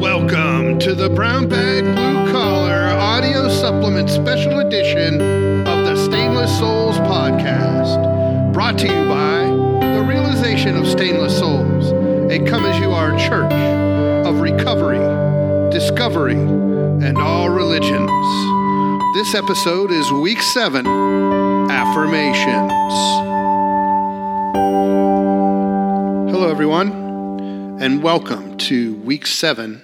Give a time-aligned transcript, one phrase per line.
[0.00, 5.14] Welcome to the Brown Bag Blue Collar Audio Supplement Special Edition
[5.66, 8.52] of the Stainless Souls Podcast.
[8.52, 9.40] Brought to you by
[9.84, 11.90] the Realization of Stainless Souls,
[12.30, 13.52] a come as you are church
[14.24, 15.00] of recovery,
[15.72, 18.08] discovery, and all religions.
[19.16, 22.92] This episode is week seven affirmations.
[26.30, 26.92] Hello, everyone,
[27.80, 29.82] and welcome to week seven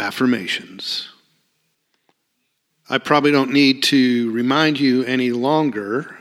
[0.00, 1.08] affirmations.
[2.88, 6.16] I probably don't need to remind you any longer,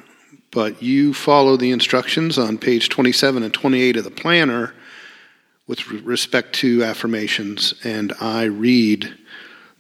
[0.52, 4.76] but you follow the instructions on page 27 and 28 of the planner
[5.66, 9.16] with respect to affirmations, and I read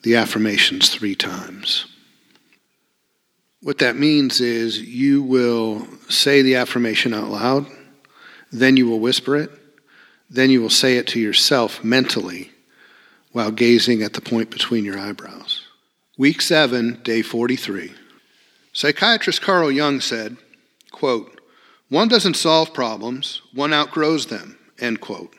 [0.02, 1.85] the affirmations three times.
[3.61, 7.67] What that means is you will say the affirmation out loud,
[8.52, 9.52] then you will whisper it,
[10.29, 12.52] then you will say it to yourself mentally
[13.31, 15.65] while gazing at the point between your eyebrows.
[16.17, 17.94] Week 7, day 43.
[18.73, 20.38] Psychiatrist Carl Jung said,
[20.91, 21.39] quote,
[21.89, 25.33] One doesn't solve problems, one outgrows them, end quote.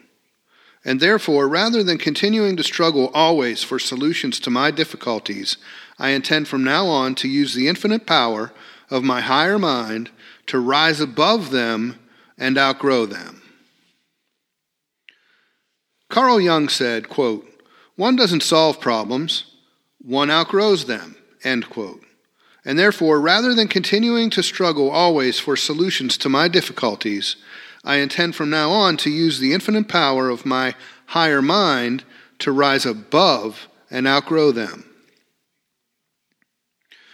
[0.85, 5.59] And therefore, rather than continuing to struggle always for solutions to my difficulties,
[5.99, 8.53] I intend from now on to use the infinite power
[8.89, 10.11] of my higher mind
[10.47, 11.99] to rise above them
[12.39, 13.43] and outgrow them.
[16.09, 17.50] Carl Jung said, quote,
[18.01, 19.45] One doesn't solve problems,
[20.01, 22.03] one outgrows them, end quote.
[22.65, 27.37] And therefore, rather than continuing to struggle always for solutions to my difficulties,
[27.85, 30.75] I intend from now on to use the infinite power of my
[31.09, 32.05] higher mind
[32.39, 34.87] to rise above and outgrow them.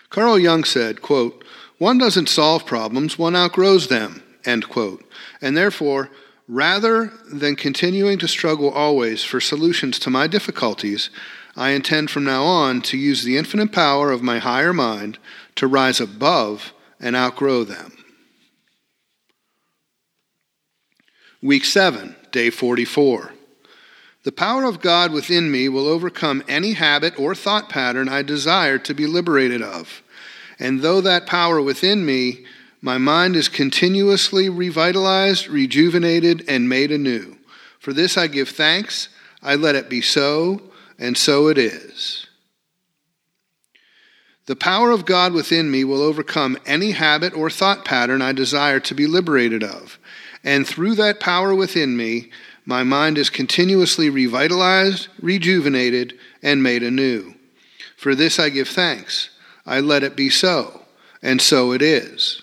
[0.08, 1.44] Carl Jung said, quote,
[1.78, 5.04] One doesn't solve problems, one outgrows them, end quote.
[5.40, 6.10] And therefore,
[6.48, 11.10] rather than continuing to struggle always for solutions to my difficulties,
[11.56, 15.18] I intend from now on to use the infinite power of my higher mind
[15.56, 17.92] to rise above and outgrow them.
[21.42, 23.32] Week 7, day 44.
[24.24, 28.78] The power of God within me will overcome any habit or thought pattern I desire
[28.78, 30.02] to be liberated of.
[30.58, 32.44] And though that power within me,
[32.86, 37.36] my mind is continuously revitalized, rejuvenated, and made anew.
[37.80, 39.08] For this I give thanks,
[39.42, 40.62] I let it be so,
[40.96, 42.28] and so it is.
[44.46, 48.78] The power of God within me will overcome any habit or thought pattern I desire
[48.78, 49.98] to be liberated of.
[50.44, 52.30] And through that power within me,
[52.64, 57.34] my mind is continuously revitalized, rejuvenated, and made anew.
[57.96, 59.30] For this I give thanks.
[59.66, 60.82] I let it be so,
[61.20, 62.42] and so it is.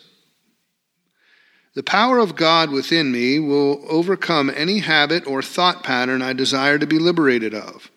[1.76, 6.78] The power of God within me will overcome any habit or thought pattern I desire
[6.78, 7.90] to be liberated of.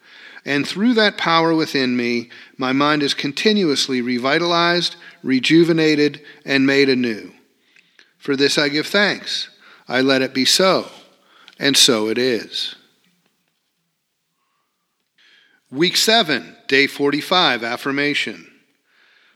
[0.47, 7.33] And through that power within me, my mind is continuously revitalized, rejuvenated, and made anew.
[8.17, 9.51] For this I give thanks.
[9.89, 10.89] I let it be so,
[11.59, 12.77] and so it is.
[15.71, 18.51] Week 7, day 45, affirmation.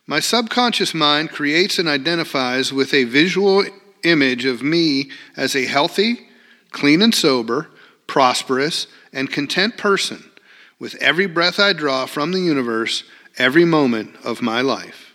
[0.06, 3.64] My subconscious mind creates and identifies with a visual
[4.04, 6.28] image of me as a healthy,
[6.70, 7.68] clean and sober,
[8.06, 10.30] prosperous, and content person
[10.78, 13.04] with every breath I draw from the universe,
[13.38, 15.14] every moment of my life.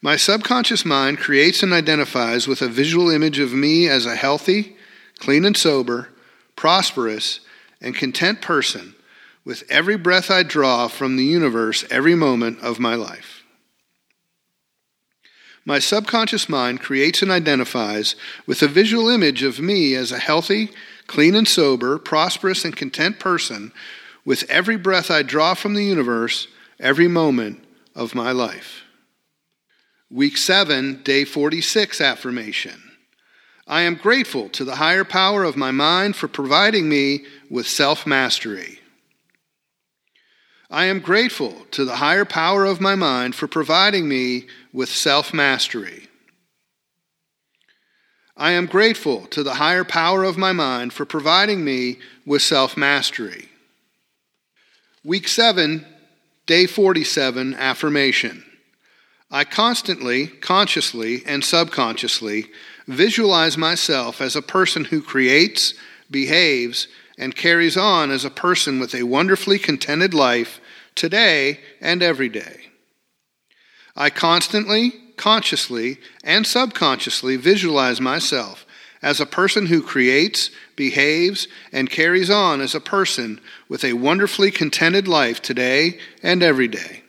[0.00, 4.76] My subconscious mind creates and identifies with a visual image of me as a healthy,
[5.18, 6.10] clean and sober,
[6.56, 7.40] prosperous,
[7.80, 8.94] and content person
[9.44, 13.43] with every breath I draw from the universe every moment of my life.
[15.64, 18.16] My subconscious mind creates and identifies
[18.46, 20.70] with a visual image of me as a healthy,
[21.06, 23.72] clean and sober, prosperous, and content person
[24.24, 26.48] with every breath I draw from the universe
[26.78, 27.64] every moment
[27.94, 28.82] of my life.
[30.10, 32.82] Week 7, day 46 affirmation.
[33.66, 38.06] I am grateful to the higher power of my mind for providing me with self
[38.06, 38.80] mastery.
[40.74, 45.32] I am grateful to the higher power of my mind for providing me with self
[45.32, 46.08] mastery.
[48.36, 52.76] I am grateful to the higher power of my mind for providing me with self
[52.76, 53.50] mastery.
[55.04, 55.86] Week 7,
[56.46, 58.44] day 47 affirmation.
[59.30, 62.46] I constantly, consciously, and subconsciously
[62.88, 65.74] visualize myself as a person who creates,
[66.10, 70.60] behaves, and carries on as a person with a wonderfully contented life
[70.94, 72.68] today and every day.
[73.96, 78.66] I constantly, consciously, and subconsciously visualize myself
[79.02, 84.50] as a person who creates, behaves, and carries on as a person with a wonderfully
[84.50, 87.02] contented life today and every day.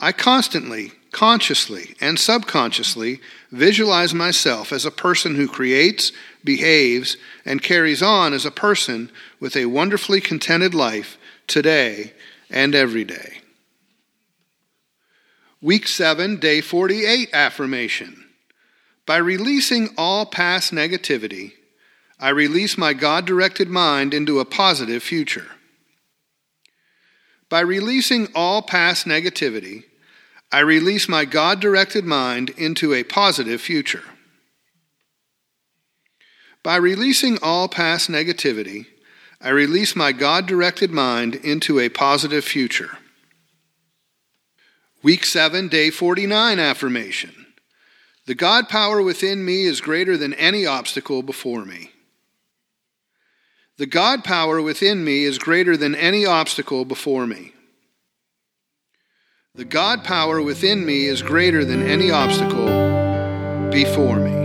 [0.00, 3.20] I constantly, consciously, and subconsciously
[3.52, 6.10] visualize myself as a person who creates,
[6.42, 9.10] behaves, and carries on as a person
[9.40, 11.18] with a wonderfully contented life
[11.50, 12.14] today
[12.48, 13.40] and every day.
[15.60, 18.24] Week 7, day 48 affirmation.
[19.04, 21.52] By releasing all past negativity,
[22.18, 25.48] I release my God directed mind into a positive future.
[27.48, 29.84] By releasing all past negativity,
[30.52, 34.04] I release my God directed mind into a positive future.
[36.62, 38.86] By releasing all past negativity,
[39.40, 42.98] I release my God directed mind into a positive future.
[45.02, 47.46] Week 7, day 49 affirmation.
[48.26, 51.90] The God power within me is greater than any obstacle before me.
[53.78, 57.54] The God power within me is greater than any obstacle before me.
[59.54, 62.66] The God power within me is greater than any obstacle
[63.70, 64.39] before me.